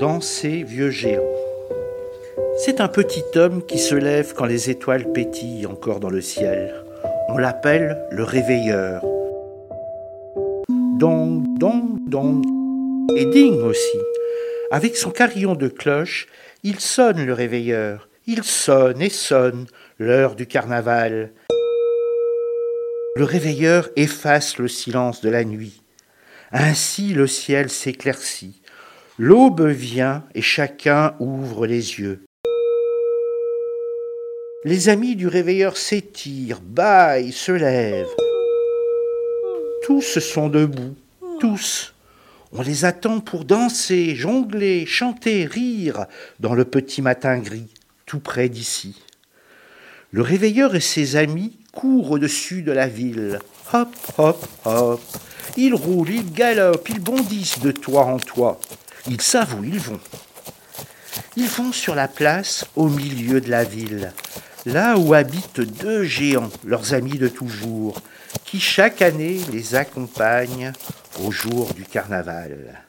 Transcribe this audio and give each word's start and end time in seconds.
Danser 0.00 0.62
vieux 0.62 0.88
géant. 0.88 1.20
C'est 2.64 2.80
un 2.80 2.88
petit 2.88 3.22
homme 3.34 3.62
qui 3.66 3.78
se 3.78 3.94
lève 3.94 4.32
quand 4.32 4.46
les 4.46 4.70
étoiles 4.70 5.12
pétillent 5.12 5.66
encore 5.66 6.00
dans 6.00 6.08
le 6.08 6.22
ciel. 6.22 6.74
On 7.28 7.36
l'appelle 7.36 7.98
le 8.10 8.24
réveilleur. 8.24 9.04
Dong, 10.98 11.44
dong, 11.58 11.98
dong. 12.08 12.42
Et 13.14 13.26
ding 13.26 13.60
aussi. 13.60 13.98
Avec 14.70 14.96
son 14.96 15.10
carillon 15.10 15.54
de 15.54 15.68
cloche, 15.68 16.28
il 16.62 16.80
sonne 16.80 17.26
le 17.26 17.34
réveilleur. 17.34 18.08
Il 18.26 18.42
sonne 18.42 19.02
et 19.02 19.10
sonne 19.10 19.66
l'heure 19.98 20.34
du 20.34 20.46
carnaval. 20.46 21.30
Le 23.16 23.24
réveilleur 23.24 23.90
efface 23.96 24.56
le 24.56 24.66
silence 24.66 25.20
de 25.20 25.28
la 25.28 25.44
nuit. 25.44 25.82
Ainsi 26.52 27.12
le 27.12 27.26
ciel 27.26 27.68
s'éclaircit. 27.68 28.62
L'aube 29.22 29.66
vient 29.66 30.24
et 30.34 30.40
chacun 30.40 31.14
ouvre 31.20 31.66
les 31.66 32.00
yeux. 32.00 32.24
Les 34.64 34.88
amis 34.88 35.14
du 35.14 35.28
réveilleur 35.28 35.76
s'étirent, 35.76 36.62
bâillent, 36.62 37.30
se 37.30 37.52
lèvent. 37.52 38.16
Tous 39.82 40.18
sont 40.20 40.48
debout, 40.48 40.96
tous. 41.38 41.92
On 42.52 42.62
les 42.62 42.86
attend 42.86 43.20
pour 43.20 43.44
danser, 43.44 44.14
jongler, 44.14 44.86
chanter, 44.86 45.44
rire 45.44 46.06
dans 46.38 46.54
le 46.54 46.64
petit 46.64 47.02
matin 47.02 47.40
gris, 47.40 47.74
tout 48.06 48.20
près 48.20 48.48
d'ici. 48.48 49.02
Le 50.12 50.22
réveilleur 50.22 50.74
et 50.74 50.80
ses 50.80 51.16
amis 51.16 51.58
courent 51.72 52.12
au-dessus 52.12 52.62
de 52.62 52.72
la 52.72 52.88
ville. 52.88 53.38
Hop, 53.74 53.94
hop, 54.16 54.46
hop. 54.64 55.02
Ils 55.58 55.74
roulent, 55.74 56.08
ils 56.08 56.32
galopent, 56.32 56.88
ils 56.88 57.02
bondissent 57.02 57.58
de 57.58 57.70
toit 57.70 58.06
en 58.06 58.18
toit. 58.18 58.58
Ils 59.06 59.20
savent 59.20 59.58
où 59.58 59.64
ils 59.64 59.78
vont. 59.78 60.00
Ils 61.36 61.48
vont 61.48 61.72
sur 61.72 61.94
la 61.94 62.08
place 62.08 62.66
au 62.76 62.88
milieu 62.88 63.40
de 63.40 63.50
la 63.50 63.64
ville, 63.64 64.12
là 64.66 64.96
où 64.96 65.14
habitent 65.14 65.60
deux 65.60 66.04
géants, 66.04 66.50
leurs 66.64 66.92
amis 66.94 67.18
de 67.18 67.28
toujours, 67.28 68.02
qui 68.44 68.60
chaque 68.60 69.02
année 69.02 69.40
les 69.52 69.74
accompagnent 69.74 70.72
au 71.24 71.30
jour 71.30 71.72
du 71.74 71.84
carnaval. 71.84 72.82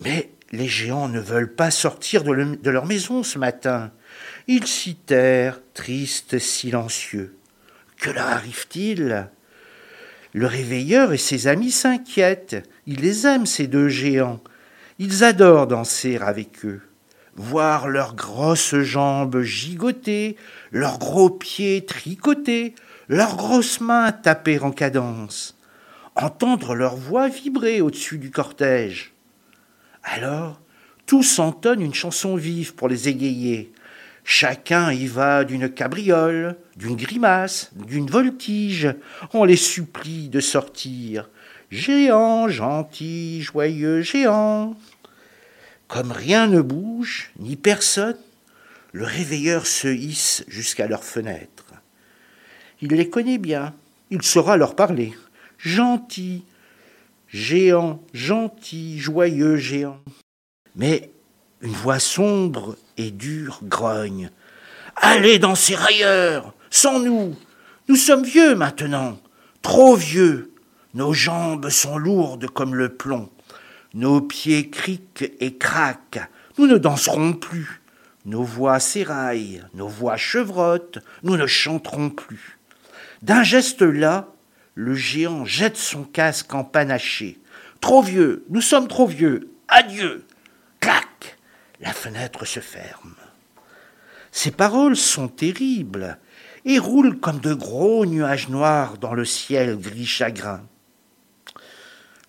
Mais 0.00 0.30
les 0.52 0.68
géants 0.68 1.08
ne 1.08 1.20
veulent 1.20 1.52
pas 1.52 1.70
sortir 1.70 2.22
de, 2.22 2.70
leur 2.70 2.86
maison 2.86 3.22
ce 3.22 3.38
matin. 3.38 3.90
Ils 4.46 4.66
s'y 4.66 4.94
terrent, 4.94 5.60
tristes, 5.74 6.38
silencieux. 6.38 7.36
Que 7.98 8.10
leur 8.10 8.28
arrive-t-il? 8.28 9.28
Le 10.32 10.46
réveilleur 10.46 11.12
et 11.12 11.18
ses 11.18 11.46
amis 11.46 11.70
s'inquiètent. 11.70 12.68
Ils 12.86 13.00
les 13.00 13.26
aiment, 13.26 13.46
ces 13.46 13.66
deux 13.66 13.88
géants. 13.88 14.40
Ils 15.00 15.24
adorent 15.24 15.66
danser 15.66 16.18
avec 16.18 16.64
eux. 16.64 16.80
Voir 17.34 17.88
leurs 17.88 18.14
grosses 18.14 18.76
jambes 18.76 19.42
gigoter, 19.42 20.36
leurs 20.70 21.00
gros 21.00 21.30
pieds 21.30 21.84
tricoter, 21.84 22.76
leurs 23.08 23.34
grosses 23.34 23.80
mains 23.80 24.12
taper 24.12 24.60
en 24.60 24.70
cadence. 24.70 25.58
Entendre 26.14 26.76
leur 26.76 26.94
voix 26.94 27.28
vibrer 27.28 27.80
au-dessus 27.80 28.18
du 28.18 28.30
cortège. 28.30 29.12
Alors, 30.04 30.60
tous 31.06 31.40
entonnent 31.40 31.82
une 31.82 31.94
chanson 31.94 32.36
vive 32.36 32.76
pour 32.76 32.88
les 32.88 33.08
égayer. 33.08 33.72
Chacun 34.22 34.92
y 34.92 35.06
va 35.06 35.42
d'une 35.42 35.68
cabriole, 35.68 36.56
d'une 36.76 36.94
grimace, 36.94 37.72
d'une 37.74 38.08
voltige. 38.08 38.94
On 39.32 39.42
les 39.42 39.56
supplie 39.56 40.28
de 40.28 40.38
sortir. 40.38 41.28
Géant, 41.74 42.46
gentil, 42.48 43.42
joyeux 43.42 44.00
géant. 44.00 44.76
Comme 45.88 46.12
rien 46.12 46.46
ne 46.46 46.60
bouge, 46.60 47.32
ni 47.40 47.56
personne, 47.56 48.16
le 48.92 49.02
réveilleur 49.02 49.66
se 49.66 49.88
hisse 49.88 50.44
jusqu'à 50.46 50.86
leur 50.86 51.02
fenêtre. 51.02 51.64
Il 52.80 52.92
les 52.92 53.10
connaît 53.10 53.38
bien, 53.38 53.74
il 54.10 54.22
saura 54.22 54.56
leur 54.56 54.76
parler. 54.76 55.14
Gentil, 55.58 56.44
géant, 57.26 58.00
gentil, 58.12 59.00
joyeux 59.00 59.56
géant. 59.56 59.98
Mais 60.76 61.10
une 61.60 61.72
voix 61.72 61.98
sombre 61.98 62.76
et 62.96 63.10
dure 63.10 63.58
grogne. 63.64 64.30
Allez 64.94 65.40
danser 65.40 65.74
ailleurs, 65.74 66.54
sans 66.70 67.00
nous. 67.00 67.34
Nous 67.88 67.96
sommes 67.96 68.22
vieux 68.22 68.54
maintenant, 68.54 69.18
trop 69.60 69.96
vieux. 69.96 70.53
Nos 70.94 71.12
jambes 71.12 71.70
sont 71.70 71.98
lourdes 71.98 72.46
comme 72.46 72.74
le 72.74 72.88
plomb. 72.88 73.30
Nos 73.94 74.20
pieds 74.20 74.70
criquent 74.70 75.32
et 75.40 75.56
craquent. 75.56 76.20
Nous 76.58 76.66
ne 76.66 76.78
danserons 76.78 77.32
plus. 77.32 77.82
Nos 78.24 78.42
voix 78.42 78.80
s'éraillent, 78.80 79.62
nos 79.74 79.88
voix 79.88 80.16
chevrottent, 80.16 80.98
nous 81.22 81.36
ne 81.36 81.46
chanterons 81.46 82.08
plus. 82.08 82.58
D'un 83.20 83.42
geste 83.42 83.82
là, 83.82 84.28
le 84.74 84.94
géant 84.94 85.44
jette 85.44 85.76
son 85.76 86.04
casque 86.04 86.54
en 86.54 86.64
panaché. 86.64 87.38
Trop 87.80 88.00
vieux, 88.00 88.46
nous 88.48 88.62
sommes 88.62 88.88
trop 88.88 89.06
vieux. 89.06 89.50
Adieu. 89.68 90.24
Clac 90.80 91.36
la 91.80 91.92
fenêtre 91.92 92.46
se 92.46 92.60
ferme. 92.60 93.14
Ces 94.32 94.50
paroles 94.50 94.96
sont 94.96 95.28
terribles 95.28 96.18
et 96.64 96.78
roulent 96.78 97.20
comme 97.20 97.40
de 97.40 97.52
gros 97.52 98.06
nuages 98.06 98.48
noirs 98.48 98.96
dans 98.98 99.12
le 99.12 99.24
ciel 99.24 99.78
gris 99.78 100.06
chagrin. 100.06 100.62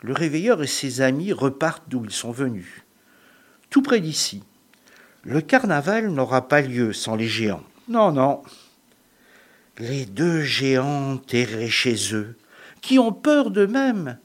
Le 0.05 0.13
réveilleur 0.13 0.61
et 0.61 0.67
ses 0.67 1.01
amis 1.01 1.33
repartent 1.33 1.89
d'où 1.89 2.05
ils 2.05 2.11
sont 2.11 2.29
venus, 2.29 2.83
tout 3.71 3.81
près 3.81 4.01
d'ici. 4.01 4.43
Le 5.23 5.41
carnaval 5.41 6.11
n'aura 6.11 6.47
pas 6.47 6.61
lieu 6.61 6.93
sans 6.93 7.15
les 7.15 7.27
géants. 7.27 7.63
Non, 7.87 8.11
non. 8.11 8.43
Les 9.79 10.05
deux 10.05 10.43
géants 10.43 11.17
terrés 11.17 11.71
chez 11.71 12.13
eux, 12.13 12.37
qui 12.81 12.99
ont 12.99 13.13
peur 13.13 13.49
d'eux-mêmes, 13.49 14.19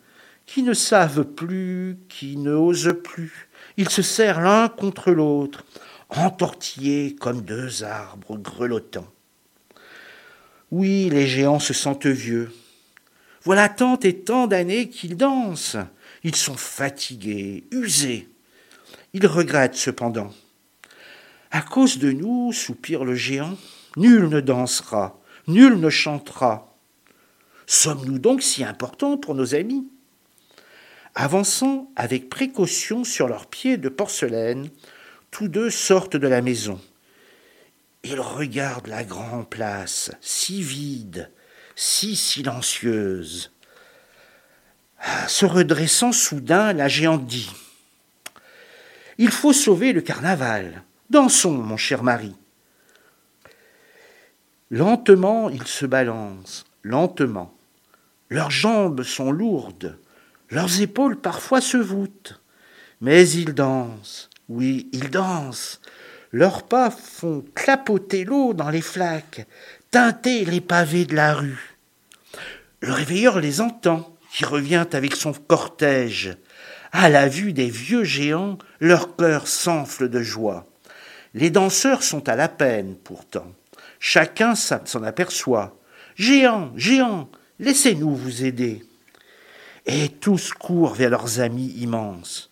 qui 0.45 0.63
ne 0.63 0.75
savent 0.75 1.25
plus, 1.25 1.97
qui 2.11 2.37
n'osent 2.37 2.95
plus, 3.03 3.49
ils 3.79 3.89
se 3.89 4.03
serrent 4.03 4.43
l'un 4.43 4.69
contre 4.69 5.13
l'autre, 5.13 5.65
entortillés 6.11 7.15
comme 7.15 7.41
deux 7.41 7.85
arbres 7.85 8.37
grelottants. 8.37 9.11
Oui, 10.71 11.09
les 11.09 11.27
géants 11.27 11.59
se 11.59 11.73
sentent 11.73 12.05
vieux. 12.05 12.53
Voilà 13.43 13.69
tant 13.69 13.99
et 14.01 14.21
tant 14.21 14.47
d'années 14.47 14.89
qu'ils 14.89 15.17
dansent. 15.17 15.77
Ils 16.23 16.37
sont 16.37 16.57
fatigués, 16.57 17.65
usés. 17.71 18.29
Ils 19.13 19.27
regrettent 19.27 19.77
cependant. 19.77 20.33
À 21.51 21.63
cause 21.63 21.99
de 21.99 22.13
nous, 22.13 22.53
soupire 22.53 23.05
le 23.05 23.15
géant, 23.15 23.57
nul 23.97 24.29
ne 24.29 24.41
dansera, 24.41 25.21
nul 25.49 25.81
ne 25.81 25.91
chantera. 25.91 26.77
Sommes-nous 27.67 28.19
donc 28.19 28.43
si 28.43 28.63
importants 28.63 29.17
pour 29.17 29.35
nos 29.35 29.55
amis? 29.55 29.89
Avançant 31.15 31.91
avec 31.97 32.29
précaution 32.29 33.03
sur 33.05 33.27
leurs 33.27 33.47
pieds 33.47 33.79
de 33.79 33.89
porcelaine, 33.89 34.69
tous 35.31 35.49
deux 35.49 35.71
sortent 35.71 36.17
de 36.17 36.29
la 36.29 36.43
maison. 36.43 36.81
Ils 38.05 38.21
regardent 38.21 38.87
la 38.87 39.05
grande 39.05 39.49
place, 39.49 40.11
si 40.21 40.63
vide, 40.63 41.31
si 41.81 42.15
silencieuse. 42.15 43.53
Se 45.29 45.47
redressant 45.47 46.13
soudain, 46.13 46.75
la 46.75 46.89
géante 46.89 47.25
dit 47.25 47.51
Il 49.17 49.31
faut 49.31 49.55
sauver 49.55 49.95
le 49.95 50.03
carnaval. 50.03 50.83
Dansons, 51.09 51.55
mon 51.55 51.79
cher 51.79 52.03
mari. 52.03 52.37
Lentement, 54.71 55.49
ils 55.49 55.67
se 55.67 55.87
balancent, 55.87 56.67
lentement. 56.83 57.55
Leurs 58.29 58.51
jambes 58.51 59.03
sont 59.03 59.33
lourdes, 59.33 59.99
leurs 60.51 60.83
épaules 60.83 61.17
parfois 61.17 61.63
se 61.63 61.79
voûtent, 61.79 62.43
mais 63.01 63.27
ils 63.31 63.55
dansent, 63.55 64.29
oui, 64.51 64.91
ils 64.93 65.09
dansent. 65.09 65.81
Leurs 66.31 66.63
pas 66.63 66.91
font 66.91 67.43
clapoter 67.55 68.25
l'eau 68.25 68.53
dans 68.53 68.69
les 68.69 68.83
flaques, 68.83 69.47
teinter 69.91 70.45
les 70.45 70.61
pavés 70.61 71.07
de 71.07 71.17
la 71.17 71.35
rue. 71.35 71.70
Le 72.81 72.93
réveilleur 72.93 73.41
les 73.41 73.61
entend, 73.61 74.17
qui 74.33 74.45
revient 74.45 74.87
avec 74.93 75.15
son 75.15 75.33
cortège. 75.33 76.37
À 76.93 77.09
la 77.09 77.29
vue 77.29 77.53
des 77.53 77.69
vieux 77.69 78.05
géants, 78.05 78.59
leur 78.81 79.17
cœur 79.17 79.47
s'enfle 79.47 80.09
de 80.09 80.23
joie. 80.23 80.67
Les 81.35 81.51
danseurs 81.51 82.03
sont 82.03 82.29
à 82.29 82.37
la 82.37 82.49
peine, 82.49 82.97
pourtant. 82.97 83.53
Chacun 83.99 84.55
s'en 84.55 85.03
aperçoit. 85.03 85.79
Géants, 86.17 86.73
géants, 86.77 87.31
laissez-nous 87.59 88.15
vous 88.15 88.45
aider 88.45 88.85
et 89.87 90.09
tous 90.09 90.53
courent 90.53 90.95
vers 90.95 91.11
leurs 91.11 91.41
amis 91.41 91.73
immenses, 91.79 92.51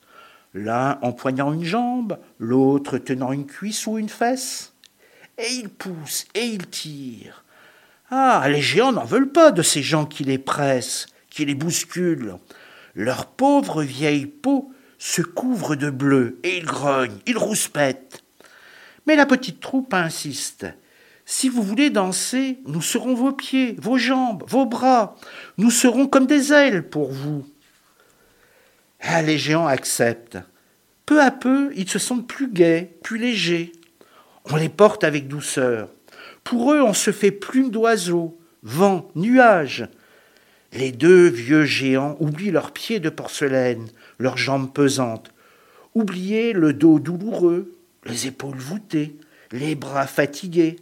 l'un 0.54 0.98
empoignant 1.02 1.52
une 1.52 1.64
jambe, 1.64 2.18
l'autre 2.38 2.98
tenant 2.98 3.32
une 3.32 3.46
cuisse 3.46 3.86
ou 3.86 3.98
une 3.98 4.08
fesse. 4.08 4.72
Et 5.38 5.52
ils 5.52 5.68
poussent 5.68 6.26
et 6.34 6.44
ils 6.44 6.66
tirent. 6.66 7.44
Ah, 8.10 8.44
les 8.48 8.62
géants 8.62 8.92
n'en 8.92 9.04
veulent 9.04 9.32
pas 9.32 9.50
de 9.50 9.62
ces 9.62 9.82
gens 9.82 10.06
qui 10.06 10.24
les 10.24 10.38
pressent, 10.38 11.06
qui 11.28 11.44
les 11.44 11.54
bousculent. 11.54 12.36
Leurs 12.94 13.26
pauvres 13.26 13.82
vieilles 13.82 14.26
peaux 14.26 14.72
se 14.98 15.20
couvrent 15.20 15.76
de 15.76 15.90
bleu 15.90 16.38
et 16.42 16.58
ils 16.58 16.64
grognent, 16.64 17.18
ils 17.26 17.36
rouspètent. 17.36 18.22
Mais 19.06 19.14
la 19.14 19.26
petite 19.26 19.60
troupe 19.60 19.92
insiste. 19.92 20.66
Si 21.26 21.50
vous 21.50 21.62
voulez 21.62 21.90
danser, 21.90 22.58
nous 22.66 22.80
serons 22.80 23.14
vos 23.14 23.32
pieds, 23.32 23.76
vos 23.78 23.98
jambes, 23.98 24.42
vos 24.46 24.64
bras. 24.64 25.14
Nous 25.58 25.70
serons 25.70 26.06
comme 26.06 26.26
des 26.26 26.54
ailes 26.54 26.88
pour 26.88 27.12
vous. 27.12 27.46
Ah, 29.00 29.20
les 29.20 29.36
géants 29.36 29.66
acceptent. 29.66 30.38
Peu 31.04 31.20
à 31.20 31.30
peu, 31.30 31.72
ils 31.76 31.88
se 31.88 31.98
sentent 31.98 32.26
plus 32.26 32.50
gais, 32.50 32.96
plus 33.02 33.18
légers. 33.18 33.72
On 34.46 34.56
les 34.56 34.70
porte 34.70 35.04
avec 35.04 35.28
douceur. 35.28 35.90
Pour 36.48 36.72
eux, 36.72 36.80
on 36.80 36.94
se 36.94 37.10
fait 37.10 37.30
plume 37.30 37.70
d'oiseaux, 37.70 38.38
vent, 38.62 39.10
nuages. 39.14 39.86
Les 40.72 40.92
deux 40.92 41.28
vieux 41.28 41.66
géants 41.66 42.16
oublient 42.20 42.52
leurs 42.52 42.72
pieds 42.72 43.00
de 43.00 43.10
porcelaine, 43.10 43.86
leurs 44.18 44.38
jambes 44.38 44.72
pesantes, 44.72 45.30
oubliez 45.94 46.54
le 46.54 46.72
dos 46.72 47.00
douloureux, 47.00 47.74
les 48.06 48.28
épaules 48.28 48.56
voûtées, 48.56 49.14
les 49.52 49.74
bras 49.74 50.06
fatigués. 50.06 50.76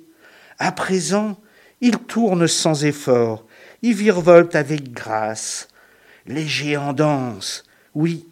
À 0.60 0.70
présent, 0.70 1.36
ils 1.80 1.98
tournent 1.98 2.46
sans 2.46 2.84
effort, 2.84 3.44
ils 3.82 3.92
virevoltent 3.92 4.54
avec 4.54 4.92
grâce. 4.92 5.66
Les 6.28 6.46
géants 6.46 6.92
dansent, 6.92 7.64
oui, 7.96 8.24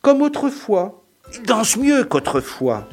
comme 0.00 0.22
autrefois. 0.22 1.04
Ils 1.34 1.42
dansent 1.42 1.76
mieux 1.76 2.04
qu'autrefois. 2.04 2.88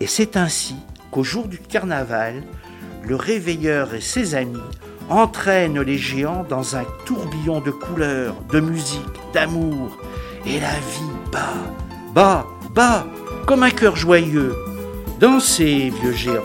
Et 0.00 0.08
c'est 0.08 0.36
ainsi 0.36 0.74
qu'au 1.12 1.22
jour 1.22 1.46
du 1.46 1.58
carnaval, 1.58 2.42
le 3.04 3.16
réveilleur 3.16 3.94
et 3.94 4.00
ses 4.00 4.34
amis 4.34 4.62
entraînent 5.08 5.80
les 5.80 5.98
géants 5.98 6.44
dans 6.48 6.76
un 6.76 6.84
tourbillon 7.04 7.60
de 7.60 7.70
couleurs, 7.70 8.34
de 8.50 8.60
musique, 8.60 9.00
d'amour, 9.34 9.98
et 10.46 10.60
la 10.60 10.70
vie 10.70 11.12
bat, 11.30 11.54
bat, 12.14 12.46
bat, 12.74 13.06
comme 13.46 13.62
un 13.62 13.70
cœur 13.70 13.96
joyeux. 13.96 14.54
Dansez, 15.20 15.92
vieux 16.00 16.12
géants. 16.12 16.42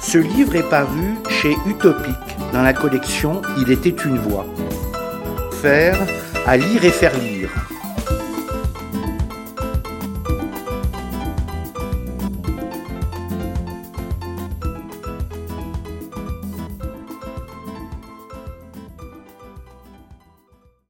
Ce 0.00 0.18
livre 0.18 0.56
est 0.56 0.68
paru 0.68 1.14
chez 1.28 1.56
Utopique 1.66 2.14
dans 2.52 2.62
la 2.62 2.72
collection 2.72 3.42
Il 3.58 3.70
était 3.70 3.90
une 3.90 4.18
voix. 4.18 4.46
Faire 5.62 5.98
à 6.46 6.56
lire 6.56 6.84
et 6.84 6.90
faire 6.90 7.16
lire. 7.16 7.50